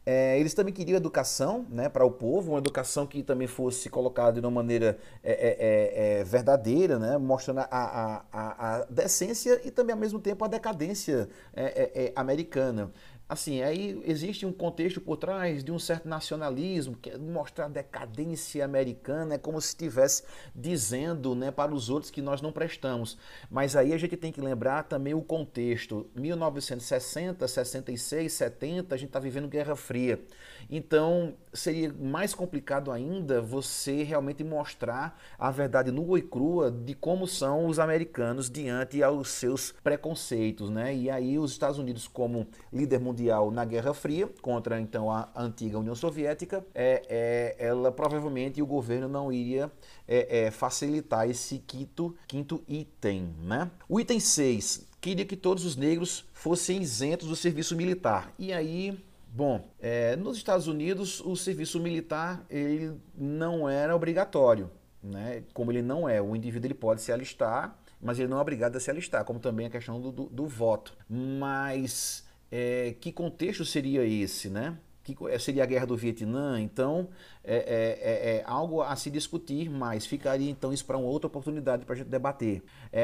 É, 0.06 0.38
eles 0.38 0.52
também 0.52 0.74
queriam 0.74 0.98
educação 0.98 1.64
né, 1.70 1.88
para 1.88 2.04
o 2.04 2.10
povo, 2.10 2.52
uma 2.52 2.58
educação 2.58 3.06
que 3.06 3.22
também 3.22 3.46
fosse 3.46 3.88
colocada 3.88 4.38
de 4.38 4.46
uma 4.46 4.50
maneira 4.50 4.98
é, 5.22 5.32
é, 5.32 6.18
é, 6.18 6.20
é 6.20 6.24
verdadeira, 6.24 6.98
né, 6.98 7.16
mostrando 7.16 7.60
a, 7.60 7.68
a, 7.70 8.76
a, 8.80 8.84
decência 8.90 9.62
e 9.64 9.70
também 9.70 9.94
ao 9.94 9.98
mesmo 9.98 10.20
tempo 10.20 10.44
a 10.44 10.48
decadência 10.48 11.26
é, 11.54 12.12
americana. 12.14 12.92
Assim, 13.26 13.62
aí 13.62 14.02
existe 14.04 14.44
um 14.44 14.52
contexto 14.52 15.00
por 15.00 15.16
trás 15.16 15.64
de 15.64 15.72
um 15.72 15.78
certo 15.78 16.06
nacionalismo, 16.06 16.94
que 16.94 17.08
é 17.08 17.16
mostrar 17.16 17.66
a 17.66 17.68
decadência 17.68 18.62
americana, 18.62 19.34
é 19.34 19.38
como 19.38 19.58
se 19.60 19.68
estivesse 19.68 20.24
dizendo 20.54 21.34
né, 21.34 21.50
para 21.50 21.74
os 21.74 21.88
outros 21.88 22.10
que 22.10 22.20
nós 22.20 22.42
não 22.42 22.52
prestamos. 22.52 23.16
Mas 23.50 23.76
aí 23.76 23.94
a 23.94 23.98
gente 23.98 24.16
tem 24.16 24.30
que 24.30 24.42
lembrar 24.42 24.82
também 24.84 25.14
o 25.14 25.22
contexto. 25.22 26.06
1960, 26.14 27.48
66, 27.48 28.30
70, 28.30 28.94
a 28.94 28.98
gente 28.98 29.08
está 29.08 29.18
vivendo 29.18 29.48
Guerra 29.48 29.74
Fria. 29.74 30.22
Então, 30.70 31.34
seria 31.52 31.92
mais 31.92 32.34
complicado 32.34 32.90
ainda 32.90 33.40
você 33.40 34.02
realmente 34.02 34.42
mostrar 34.42 35.18
a 35.38 35.50
verdade 35.50 35.90
nua 35.90 36.18
e 36.18 36.22
crua 36.22 36.70
de 36.70 36.94
como 36.94 37.26
são 37.26 37.66
os 37.66 37.78
americanos 37.78 38.50
diante 38.50 39.02
aos 39.02 39.28
seus 39.28 39.72
preconceitos, 39.72 40.70
né? 40.70 40.94
E 40.94 41.08
aí 41.08 41.38
os 41.38 41.52
Estados 41.52 41.78
Unidos 41.78 42.08
como 42.08 42.46
líder 42.72 43.00
mundial 43.00 43.50
na 43.50 43.64
Guerra 43.64 43.94
Fria 43.94 44.28
contra 44.42 44.80
então 44.80 45.10
a 45.10 45.28
antiga 45.36 45.78
União 45.78 45.94
Soviética, 45.94 46.64
é, 46.74 47.02
é 47.08 47.56
ela 47.58 47.92
provavelmente 47.92 48.60
o 48.60 48.66
governo 48.66 49.08
não 49.08 49.32
iria 49.32 49.70
é, 50.06 50.46
é, 50.46 50.50
facilitar 50.50 51.28
esse 51.28 51.58
quinto, 51.58 52.14
quinto 52.26 52.62
item, 52.68 53.34
né? 53.42 53.70
O 53.88 54.00
item 54.00 54.20
6 54.20 54.86
queria 55.00 55.24
que 55.24 55.36
todos 55.36 55.64
os 55.64 55.76
negros 55.76 56.24
fossem 56.32 56.80
isentos 56.80 57.28
do 57.28 57.36
serviço 57.36 57.76
militar. 57.76 58.32
E 58.38 58.52
aí 58.52 58.98
Bom, 59.36 59.68
é, 59.80 60.14
nos 60.14 60.36
Estados 60.36 60.68
Unidos 60.68 61.18
o 61.18 61.34
serviço 61.34 61.80
militar 61.80 62.46
ele 62.48 62.96
não 63.18 63.68
era 63.68 63.96
obrigatório, 63.96 64.70
né? 65.02 65.42
Como 65.52 65.72
ele 65.72 65.82
não 65.82 66.08
é, 66.08 66.22
o 66.22 66.36
indivíduo 66.36 66.68
ele 66.68 66.74
pode 66.74 67.02
se 67.02 67.10
alistar, 67.10 67.76
mas 68.00 68.20
ele 68.20 68.28
não 68.28 68.38
é 68.38 68.40
obrigado 68.40 68.76
a 68.76 68.80
se 68.80 68.88
alistar, 68.92 69.24
como 69.24 69.40
também 69.40 69.66
a 69.66 69.70
questão 69.70 70.00
do, 70.00 70.12
do, 70.12 70.26
do 70.26 70.46
voto. 70.46 70.96
Mas 71.10 72.24
é, 72.48 72.94
que 73.00 73.10
contexto 73.10 73.64
seria 73.64 74.06
esse, 74.06 74.48
né? 74.48 74.78
Que 75.02 75.16
é, 75.28 75.36
seria 75.36 75.64
a 75.64 75.66
guerra 75.66 75.86
do 75.86 75.96
Vietnã, 75.96 76.60
então 76.60 77.08
é, 77.42 77.56
é, 77.56 78.36
é, 78.36 78.44
algo 78.46 78.82
a 78.82 78.94
se 78.94 79.10
discutir 79.10 79.68
mais. 79.68 80.06
Ficaria 80.06 80.48
então 80.48 80.72
isso 80.72 80.84
para 80.84 80.96
uma 80.96 81.08
outra 81.08 81.26
oportunidade 81.26 81.84
para 81.84 81.96
a 81.96 81.98
gente 81.98 82.08
debater. 82.08 82.62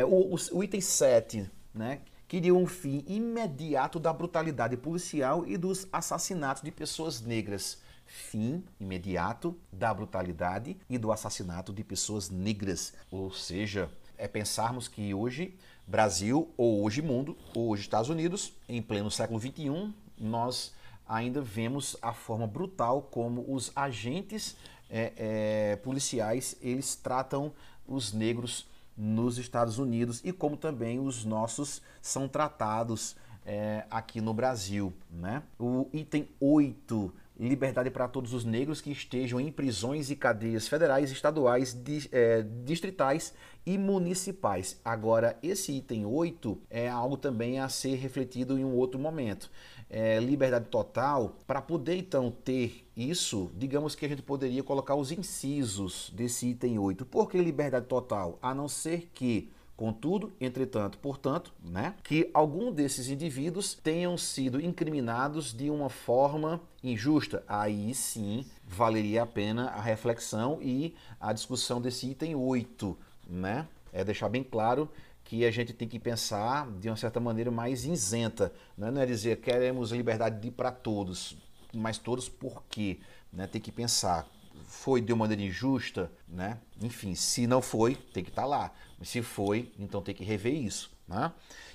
O, 0.09 0.37
o, 0.37 0.59
o 0.59 0.63
item 0.63 0.81
7, 0.81 1.51
né? 1.75 2.03
Queria 2.31 2.55
um 2.55 2.65
fim 2.65 3.03
imediato 3.09 3.99
da 3.99 4.13
brutalidade 4.13 4.77
policial 4.77 5.45
e 5.49 5.57
dos 5.57 5.89
assassinatos 5.93 6.63
de 6.63 6.71
pessoas 6.71 7.21
negras. 7.21 7.83
Fim 8.07 8.63
imediato 8.79 9.59
da 9.73 9.93
brutalidade 9.93 10.77
e 10.89 10.97
do 10.97 11.11
assassinato 11.11 11.73
de 11.73 11.83
pessoas 11.83 12.31
negras. 12.31 12.95
Ou 13.11 13.33
seja, 13.33 13.91
é 14.17 14.29
pensarmos 14.29 14.87
que 14.87 15.13
hoje 15.13 15.59
Brasil, 15.85 16.49
ou 16.57 16.85
hoje 16.85 17.03
mundo, 17.03 17.37
ou 17.53 17.71
hoje 17.71 17.83
Estados 17.83 18.09
Unidos, 18.09 18.53
em 18.69 18.81
pleno 18.81 19.11
século 19.11 19.41
XXI, 19.41 19.93
nós 20.17 20.73
ainda 21.09 21.43
vemos 21.43 21.97
a 22.01 22.13
forma 22.13 22.47
brutal 22.47 23.03
como 23.11 23.45
os 23.53 23.73
agentes 23.75 24.57
é, 24.89 25.13
é, 25.17 25.77
policiais 25.83 26.55
eles 26.63 26.95
tratam 26.95 27.53
os 27.89 28.13
negros 28.13 28.69
nos 29.01 29.39
Estados 29.39 29.79
Unidos 29.79 30.21
e 30.23 30.31
como 30.31 30.59
também 30.59 31.01
os 31.01 31.25
nossos 31.25 31.81
são 32.03 32.29
tratados 32.29 33.17
é, 33.47 33.87
aqui 33.91 34.21
no 34.21 34.35
Brasil. 34.35 34.93
Né? 35.11 35.43
O 35.59 35.89
item 35.91 36.29
8, 36.39 37.11
liberdade 37.39 37.91
para 37.91 38.07
todos 38.07 38.35
os 38.35 38.45
negros 38.45 38.83
que 38.83 38.93
estejam 38.93 39.41
em 39.41 39.51
prisões 39.51 40.11
e 40.11 40.17
cadeias 40.17 40.69
federais, 40.69 41.11
estaduais, 41.11 41.73
di, 41.73 42.11
é, 42.13 42.43
distritais 42.65 43.33
e 43.65 43.79
municipais. 43.79 44.79
Agora, 44.85 45.39
esse 45.43 45.73
item 45.73 46.05
8 46.05 46.61
é 46.69 46.87
algo 46.87 47.17
também 47.17 47.59
a 47.59 47.71
ser 47.71 47.95
refletido 47.95 48.59
em 48.59 48.65
um 48.65 48.75
outro 48.75 49.01
momento 49.01 49.51
é, 49.91 50.21
liberdade 50.21 50.67
total, 50.67 51.37
para 51.47 51.61
poder 51.61 51.97
então 51.97 52.31
ter 52.31 52.89
isso, 52.97 53.51
digamos 53.57 53.95
que 53.95 54.07
a 54.07 54.09
gente 54.09 54.23
poderia 54.23 54.63
colocar 54.63 54.95
os 54.95 55.11
incisos 55.11 56.11
desse 56.15 56.49
item 56.49 56.79
8. 56.79 57.05
Por 57.05 57.29
que 57.29 57.39
liberdade 57.39 57.87
total? 57.87 58.39
A 58.41 58.55
não 58.55 58.69
ser 58.69 59.11
que 59.13 59.51
Contudo, 59.81 60.31
entretanto, 60.39 60.99
portanto, 60.99 61.55
né, 61.59 61.95
que 62.05 62.29
algum 62.35 62.71
desses 62.71 63.09
indivíduos 63.09 63.73
tenham 63.73 64.15
sido 64.19 64.61
incriminados 64.61 65.55
de 65.55 65.71
uma 65.71 65.89
forma 65.89 66.61
injusta. 66.85 67.43
Aí 67.49 67.95
sim 67.95 68.45
valeria 68.63 69.23
a 69.23 69.27
pena 69.27 69.71
a 69.71 69.81
reflexão 69.81 70.59
e 70.61 70.95
a 71.19 71.33
discussão 71.33 71.81
desse 71.81 72.11
item 72.11 72.35
8, 72.35 72.95
né? 73.27 73.67
É 73.91 74.05
deixar 74.05 74.29
bem 74.29 74.43
claro 74.45 74.87
que 75.31 75.47
a 75.47 75.51
gente 75.53 75.73
tem 75.73 75.87
que 75.87 76.01
pensar 76.01 76.69
de 76.81 76.89
uma 76.89 76.97
certa 76.97 77.21
maneira 77.21 77.53
mais 77.53 77.85
isenta. 77.85 78.53
Né? 78.77 78.91
Não 78.91 79.01
é 79.01 79.07
dizer 79.07 79.37
queremos 79.37 79.93
liberdade 79.93 80.41
de 80.41 80.51
para 80.51 80.73
todos, 80.73 81.37
mas 81.73 81.99
todos 81.99 82.29
por 82.29 82.65
quê? 82.69 82.99
Né? 83.33 83.47
Tem 83.47 83.61
que 83.61 83.71
pensar, 83.71 84.27
foi 84.67 85.01
de 85.01 85.13
uma 85.13 85.21
maneira 85.21 85.41
injusta? 85.41 86.11
Né? 86.27 86.59
Enfim, 86.83 87.15
se 87.15 87.47
não 87.47 87.63
foi, 87.63 87.95
tem 87.95 88.25
que 88.25 88.31
estar 88.31 88.43
tá 88.43 88.49
lá. 88.49 88.73
Mas 88.99 89.09
se 89.09 89.23
foi, 89.23 89.71
então 89.79 90.03
tem 90.03 90.17
que 90.17 90.25
rever 90.25 90.53
isso. 90.53 90.91
Né? 91.07 91.31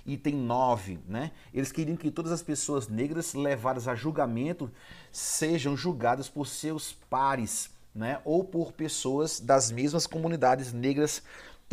Item 0.05 0.35
9, 0.35 0.99
né? 1.07 1.31
eles 1.53 1.71
queriam 1.71 1.95
que 1.95 2.11
todas 2.11 2.33
as 2.33 2.43
pessoas 2.43 2.89
negras 2.89 3.33
levadas 3.33 3.87
a 3.87 3.95
julgamento 3.95 4.69
sejam 5.13 5.77
julgadas 5.77 6.27
por 6.27 6.45
seus 6.45 6.91
pares 6.91 7.69
né? 7.95 8.19
ou 8.25 8.43
por 8.43 8.73
pessoas 8.73 9.39
das 9.39 9.71
mesmas 9.71 10.05
comunidades 10.05 10.73
negras 10.73 11.23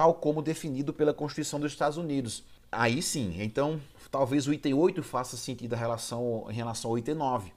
tal 0.02 0.14
como 0.14 0.42
definido 0.42 0.92
pela 0.92 1.14
Constituição 1.14 1.61
dos 1.61 1.71
Estados 1.71 1.97
Unidos. 1.97 2.42
Aí 2.73 3.00
sim, 3.00 3.37
então 3.40 3.80
talvez 4.11 4.49
o 4.49 4.52
item 4.52 4.75
8 4.75 5.00
faça 5.00 5.37
sentido 5.37 5.76
em 5.76 5.78
relação, 5.78 6.44
em 6.50 6.52
relação 6.52 6.90
ao 6.90 6.99
item 6.99 7.14
9, 7.14 7.52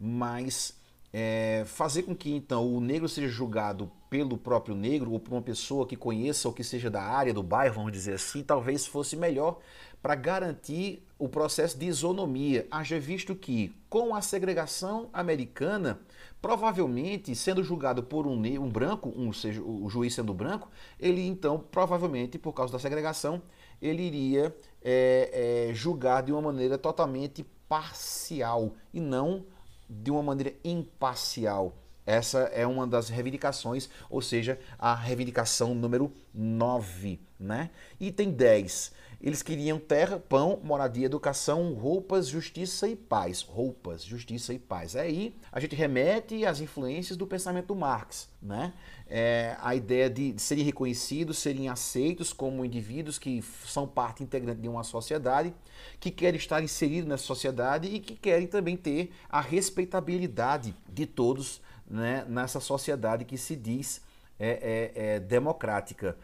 mas 0.00 0.74
é, 1.12 1.62
fazer 1.66 2.04
com 2.04 2.16
que 2.16 2.30
então 2.30 2.74
o 2.74 2.80
negro 2.80 3.06
seja 3.06 3.28
julgado 3.28 3.92
pelo 4.10 4.36
próprio 4.36 4.74
negro 4.74 5.12
ou 5.12 5.20
por 5.20 5.32
uma 5.32 5.40
pessoa 5.40 5.86
que 5.86 5.94
conheça 5.94 6.48
ou 6.48 6.52
que 6.52 6.64
seja 6.64 6.90
da 6.90 7.00
área 7.00 7.32
do 7.32 7.44
bairro, 7.44 7.76
vamos 7.76 7.92
dizer 7.92 8.14
assim, 8.14 8.42
talvez 8.42 8.84
fosse 8.84 9.16
melhor 9.16 9.60
para 10.02 10.16
garantir 10.16 11.06
o 11.18 11.28
processo 11.28 11.78
de 11.78 11.86
isonomia, 11.86 12.66
haja 12.70 12.98
visto 12.98 13.34
que, 13.34 13.72
com 13.88 14.14
a 14.14 14.22
segregação 14.22 15.08
americana, 15.12 16.00
provavelmente, 16.40 17.34
sendo 17.34 17.62
julgado 17.62 18.02
por 18.02 18.26
um, 18.26 18.34
um 18.34 18.68
branco, 18.68 19.12
um, 19.14 19.32
seja, 19.32 19.62
o 19.62 19.88
juiz 19.88 20.14
sendo 20.14 20.32
branco, 20.32 20.68
ele 20.98 21.26
então, 21.26 21.62
provavelmente, 21.70 22.38
por 22.38 22.52
causa 22.52 22.72
da 22.72 22.78
segregação, 22.78 23.42
ele 23.80 24.02
iria 24.02 24.56
é, 24.82 25.68
é, 25.68 25.74
julgar 25.74 26.22
de 26.22 26.32
uma 26.32 26.40
maneira 26.40 26.78
totalmente 26.78 27.44
parcial 27.68 28.72
e 28.92 28.98
não 28.98 29.44
de 29.88 30.10
uma 30.10 30.22
maneira 30.22 30.54
imparcial. 30.64 31.76
Essa 32.06 32.40
é 32.52 32.66
uma 32.66 32.86
das 32.86 33.08
reivindicações, 33.08 33.88
ou 34.08 34.20
seja, 34.20 34.58
a 34.78 34.94
reivindicação 34.94 35.74
número 35.74 36.12
9. 36.34 37.20
Né? 37.38 37.70
Item 37.98 38.30
10. 38.30 38.92
Eles 39.22 39.42
queriam 39.42 39.78
terra, 39.78 40.18
pão, 40.18 40.58
moradia, 40.64 41.04
educação, 41.04 41.74
roupas, 41.74 42.26
justiça 42.26 42.88
e 42.88 42.96
paz. 42.96 43.42
Roupas, 43.42 44.02
justiça 44.02 44.54
e 44.54 44.58
paz. 44.58 44.96
Aí 44.96 45.34
a 45.52 45.60
gente 45.60 45.76
remete 45.76 46.46
às 46.46 46.60
influências 46.60 47.18
do 47.18 47.26
pensamento 47.26 47.66
do 47.66 47.76
Marx. 47.76 48.30
Né? 48.40 48.72
É, 49.06 49.56
a 49.60 49.74
ideia 49.74 50.08
de 50.08 50.34
serem 50.38 50.64
reconhecidos, 50.64 51.36
serem 51.36 51.68
aceitos 51.68 52.32
como 52.32 52.64
indivíduos 52.64 53.18
que 53.18 53.44
são 53.66 53.86
parte 53.86 54.22
integrante 54.22 54.62
de 54.62 54.68
uma 54.68 54.82
sociedade, 54.82 55.52
que 55.98 56.10
querem 56.10 56.38
estar 56.38 56.62
inseridos 56.62 57.06
nessa 57.06 57.24
sociedade 57.24 57.88
e 57.88 58.00
que 58.00 58.16
querem 58.16 58.46
também 58.46 58.76
ter 58.76 59.12
a 59.28 59.42
respeitabilidade 59.42 60.74
de 60.88 61.04
todos 61.04 61.60
né, 61.90 62.24
nessa 62.28 62.60
sociedade 62.60 63.24
que 63.24 63.36
se 63.36 63.56
diz 63.56 64.00
é, 64.38 64.92
é, 64.94 65.14
é, 65.14 65.20
democrática. 65.20 66.16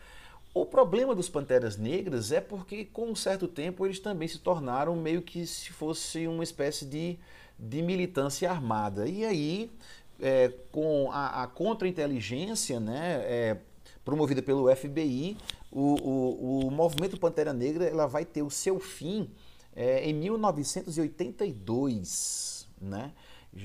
O 0.55 0.65
problema 0.65 1.15
dos 1.15 1.29
Panteras 1.29 1.77
Negras 1.77 2.33
é 2.33 2.41
porque, 2.41 2.87
com 2.87 3.11
um 3.11 3.15
certo 3.15 3.47
tempo, 3.47 3.85
eles 3.85 3.99
também 3.99 4.27
se 4.27 4.39
tornaram 4.39 4.97
meio 4.97 5.21
que 5.21 5.47
se 5.47 5.71
fosse 5.71 6.27
uma 6.27 6.43
espécie 6.43 6.87
de, 6.87 7.19
de 7.59 7.83
militância 7.83 8.51
armada. 8.51 9.07
E 9.07 9.23
aí, 9.23 9.71
é, 10.19 10.51
com 10.73 11.11
a, 11.13 11.43
a 11.43 11.47
contra-inteligência 11.47 12.81
né, 12.81 13.23
é, 13.27 13.59
promovida 14.03 14.41
pelo 14.41 14.75
FBI, 14.75 15.37
o, 15.71 15.81
o, 15.81 16.69
o, 16.69 16.71
movimento 16.71 17.19
Pantera 17.19 17.53
Negra 17.53 17.85
ela 17.85 18.07
vai 18.07 18.25
ter 18.25 18.43
o 18.43 18.51
seu 18.51 18.81
fim 18.81 19.31
é, 19.75 20.09
em 20.09 20.15
1982. 20.15 22.67
Né? 22.81 23.13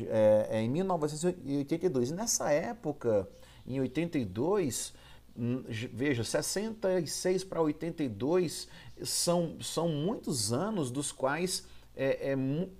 É, 0.07 0.48
é, 0.50 0.62
em 0.62 0.69
1982. 0.69 2.10
E 2.10 2.13
nessa 2.13 2.51
época, 2.51 3.27
em 3.67 3.79
82, 3.79 4.93
hum, 5.38 5.63
veja, 5.93 6.24
66 6.24 7.43
para 7.43 7.62
82 7.62 8.67
são, 9.03 9.57
são 9.62 9.89
muitos 9.89 10.53
anos 10.53 10.91
dos 10.91 11.12
quais 11.12 11.65
é, 11.95 12.31
é 12.31 12.38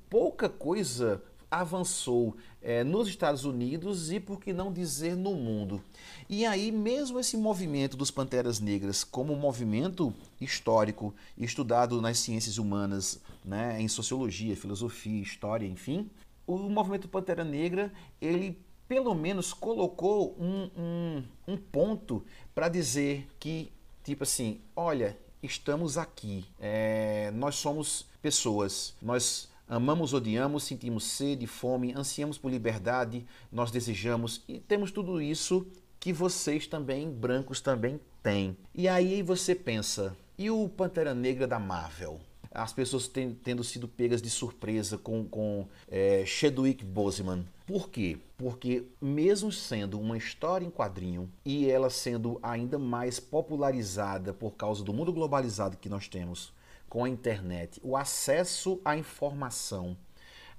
pouca 0.10 0.48
coisa 0.48 1.22
avançou 1.52 2.38
é, 2.62 2.82
nos 2.82 3.10
Estados 3.10 3.44
Unidos 3.44 4.10
e, 4.10 4.22
por 4.22 4.40
que 4.40 4.54
não 4.54 4.72
dizer, 4.72 5.18
no 5.18 5.34
mundo. 5.34 5.84
E 6.30 6.46
aí, 6.46 6.72
mesmo 6.72 7.20
esse 7.20 7.36
movimento 7.36 7.98
dos 7.98 8.10
Panteras 8.10 8.62
Negras, 8.62 9.04
como 9.04 9.36
movimento 9.36 10.14
histórico, 10.40 11.14
estudado 11.38 12.02
nas 12.02 12.20
ciências 12.20 12.58
humanas, 12.58 13.20
né, 13.44 13.82
em 13.82 13.90
sociologia, 13.90 14.56
filosofia, 14.56 15.22
história, 15.22 15.68
enfim, 15.68 16.10
o 16.46 16.58
movimento 16.58 17.08
Pantera 17.08 17.44
Negra, 17.44 17.92
ele 18.20 18.60
pelo 18.88 19.16
menos 19.16 19.54
colocou 19.54 20.36
um, 20.38 20.70
um, 20.78 21.24
um 21.48 21.58
ponto 21.58 22.26
para 22.54 22.68
dizer 22.68 23.26
que, 23.40 23.72
tipo 24.04 24.24
assim, 24.24 24.60
olha, 24.76 25.18
estamos 25.42 25.98
aqui, 25.98 26.46
é, 26.60 27.32
nós 27.32 27.56
somos 27.56 28.06
pessoas, 28.22 28.94
nós 29.02 29.50
amamos, 29.68 30.14
odiamos, 30.14 30.66
sentimos 30.66 31.06
sede, 31.06 31.48
fome, 31.48 31.94
ansiamos 31.96 32.38
por 32.38 32.52
liberdade, 32.52 33.26
nós 33.50 33.72
desejamos 33.72 34.44
e 34.46 34.60
temos 34.60 34.92
tudo 34.92 35.22
isso 35.22 35.66
que 35.98 36.12
vocês 36.12 36.68
também, 36.68 37.10
brancos, 37.10 37.62
também 37.62 37.98
têm. 38.22 38.58
E 38.76 38.90
aí 38.90 39.24
você 39.24 39.56
pensa, 39.56 40.18
e 40.38 40.52
o 40.52 40.68
Pantera 40.68 41.14
Negra 41.14 41.48
da 41.48 41.60
Marvel? 41.60 42.20
As 42.54 42.74
pessoas 42.74 43.08
ten, 43.08 43.34
tendo 43.34 43.64
sido 43.64 43.88
pegas 43.88 44.22
de 44.22 44.30
surpresa 44.30 44.98
com, 44.98 45.26
com 45.26 45.68
é, 45.88 46.26
Chadwick 46.26 46.84
Boseman. 46.84 47.46
Por 47.66 47.90
quê? 47.90 48.18
Porque 48.38 48.84
mesmo 49.02 49.52
sendo 49.52 50.00
uma 50.00 50.18
história 50.18 50.66
em 50.66 50.70
quadrinho 50.70 51.32
e 51.46 51.70
ela 51.70 51.90
sendo 51.90 52.40
ainda 52.44 52.78
mais 52.78 53.20
popularizada 53.20 54.34
por 54.34 54.52
causa 54.52 54.84
do 54.84 54.94
mundo 54.94 55.14
globalizado 55.14 55.78
que 55.78 55.88
nós 55.88 56.08
temos 56.08 56.54
com 56.90 57.06
a 57.06 57.10
internet, 57.10 57.80
o 57.82 57.96
acesso 57.96 58.82
à 58.84 58.98
informação, 58.98 59.96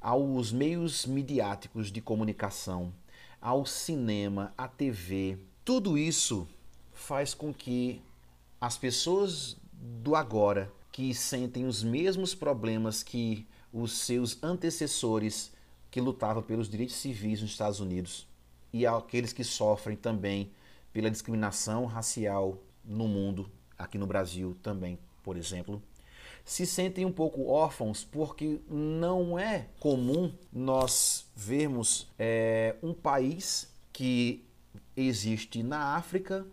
aos 0.00 0.50
meios 0.50 1.04
midiáticos 1.04 1.92
de 1.92 2.00
comunicação, 2.00 2.90
ao 3.38 3.66
cinema, 3.66 4.50
à 4.56 4.66
TV, 4.66 5.38
tudo 5.62 5.98
isso 5.98 6.48
faz 6.94 7.34
com 7.34 7.52
que 7.52 8.00
as 8.58 8.78
pessoas 8.78 9.56
do 9.72 10.16
agora 10.16 10.72
que 10.92 11.14
sentem 11.14 11.64
os 11.64 11.82
mesmos 11.82 12.34
problemas 12.34 13.02
que 13.02 13.46
os 13.72 13.92
seus 13.92 14.40
antecessores 14.42 15.50
que 15.90 16.00
lutavam 16.00 16.42
pelos 16.42 16.68
direitos 16.68 16.96
civis 16.96 17.40
nos 17.40 17.50
Estados 17.50 17.80
Unidos 17.80 18.28
e 18.72 18.86
aqueles 18.86 19.32
que 19.32 19.42
sofrem 19.42 19.96
também 19.96 20.52
pela 20.92 21.10
discriminação 21.10 21.86
racial 21.86 22.58
no 22.84 23.08
mundo, 23.08 23.50
aqui 23.78 23.96
no 23.96 24.06
Brasil 24.06 24.56
também, 24.62 24.98
por 25.22 25.36
exemplo, 25.36 25.82
se 26.44 26.66
sentem 26.66 27.04
um 27.04 27.12
pouco 27.12 27.46
órfãos 27.46 28.04
porque 28.04 28.60
não 28.68 29.38
é 29.38 29.68
comum 29.78 30.32
nós 30.52 31.26
vermos 31.34 32.08
é, 32.18 32.76
um 32.82 32.92
país 32.92 33.72
que 33.92 34.44
existe 34.96 35.62
na 35.62 35.94
África, 35.96 36.46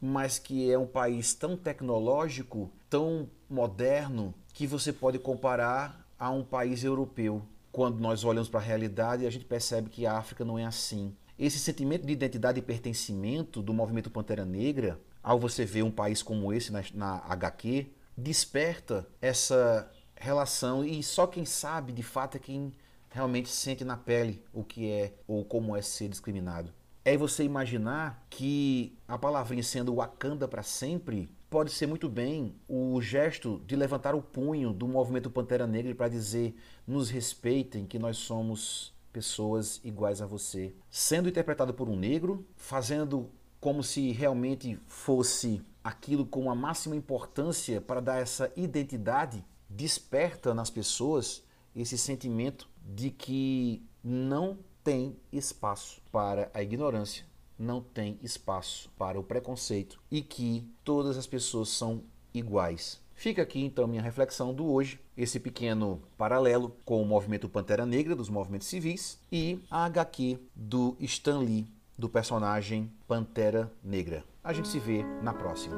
mas 0.00 0.38
que 0.38 0.70
é 0.70 0.78
um 0.78 0.86
país 0.86 1.34
tão 1.34 1.56
tecnológico, 1.56 2.70
tão 2.88 3.28
moderno, 3.48 4.34
que 4.52 4.66
você 4.66 4.92
pode 4.92 5.18
comparar 5.18 6.06
a 6.18 6.30
um 6.30 6.42
país 6.42 6.82
europeu. 6.82 7.42
Quando 7.70 8.00
nós 8.00 8.24
olhamos 8.24 8.48
para 8.48 8.60
a 8.60 8.62
realidade, 8.62 9.26
a 9.26 9.30
gente 9.30 9.44
percebe 9.44 9.90
que 9.90 10.06
a 10.06 10.16
África 10.16 10.44
não 10.44 10.58
é 10.58 10.64
assim. 10.64 11.14
Esse 11.38 11.58
sentimento 11.58 12.06
de 12.06 12.12
identidade 12.12 12.58
e 12.58 12.62
pertencimento 12.62 13.60
do 13.60 13.74
movimento 13.74 14.10
Pantera 14.10 14.44
Negra, 14.44 14.98
ao 15.22 15.38
você 15.38 15.64
ver 15.64 15.82
um 15.82 15.90
país 15.90 16.22
como 16.22 16.52
esse 16.52 16.72
na, 16.72 16.82
na 16.94 17.18
HQ, 17.28 17.86
desperta 18.16 19.06
essa 19.20 19.90
relação 20.14 20.82
e 20.82 21.02
só 21.02 21.26
quem 21.26 21.44
sabe 21.44 21.92
de 21.92 22.02
fato 22.02 22.36
é 22.36 22.40
quem 22.40 22.72
realmente 23.10 23.50
sente 23.50 23.84
na 23.84 23.96
pele 23.96 24.42
o 24.52 24.64
que 24.64 24.90
é 24.90 25.12
ou 25.26 25.44
como 25.44 25.76
é 25.76 25.82
ser 25.82 26.08
discriminado 26.08 26.72
é 27.06 27.16
você 27.16 27.44
imaginar 27.44 28.26
que 28.28 28.98
a 29.06 29.16
palavrinha 29.16 29.62
sendo 29.62 29.94
Wakanda 29.94 30.48
para 30.48 30.64
sempre 30.64 31.30
pode 31.56 31.70
ser 31.72 31.86
muito 31.86 32.06
bem 32.06 32.54
o 32.68 33.00
gesto 33.00 33.62
de 33.66 33.74
levantar 33.74 34.14
o 34.14 34.20
punho 34.20 34.74
do 34.74 34.86
movimento 34.86 35.30
Pantera 35.30 35.66
Negra 35.66 35.94
para 35.94 36.06
dizer 36.06 36.54
nos 36.86 37.08
respeitem 37.08 37.86
que 37.86 37.98
nós 37.98 38.18
somos 38.18 38.92
pessoas 39.10 39.80
iguais 39.82 40.20
a 40.20 40.26
você. 40.26 40.74
Sendo 40.90 41.30
interpretado 41.30 41.72
por 41.72 41.88
um 41.88 41.96
negro, 41.96 42.46
fazendo 42.56 43.30
como 43.58 43.82
se 43.82 44.12
realmente 44.12 44.78
fosse 44.86 45.62
aquilo 45.82 46.26
com 46.26 46.50
a 46.50 46.54
máxima 46.54 46.94
importância 46.94 47.80
para 47.80 48.02
dar 48.02 48.18
essa 48.18 48.52
identidade, 48.54 49.42
desperta 49.66 50.52
nas 50.52 50.68
pessoas 50.68 51.42
esse 51.74 51.96
sentimento 51.96 52.68
de 52.84 53.08
que 53.08 53.82
não 54.04 54.58
tem 54.84 55.16
espaço 55.32 56.02
para 56.12 56.50
a 56.52 56.62
ignorância, 56.62 57.24
não 57.58 57.80
tem 57.80 58.18
espaço 58.22 58.90
para 58.98 59.18
o 59.18 59.22
preconceito 59.22 60.00
e 60.10 60.22
que 60.22 60.68
todas 60.84 61.16
as 61.16 61.26
pessoas 61.26 61.68
são 61.68 62.02
iguais. 62.32 63.00
Fica 63.14 63.42
aqui 63.42 63.64
então 63.64 63.86
minha 63.86 64.02
reflexão 64.02 64.52
do 64.52 64.70
hoje, 64.70 65.00
esse 65.16 65.40
pequeno 65.40 66.02
paralelo 66.18 66.76
com 66.84 67.00
o 67.00 67.06
movimento 67.06 67.48
Pantera 67.48 67.86
Negra 67.86 68.14
dos 68.14 68.28
movimentos 68.28 68.68
civis 68.68 69.18
e 69.32 69.58
a 69.70 69.86
HQ 69.86 70.38
do 70.54 70.96
Stan 71.00 71.38
Lee, 71.38 71.66
do 71.98 72.10
personagem 72.10 72.92
Pantera 73.08 73.72
Negra. 73.82 74.22
A 74.44 74.52
gente 74.52 74.68
se 74.68 74.78
vê 74.78 75.02
na 75.22 75.32
próxima. 75.32 75.76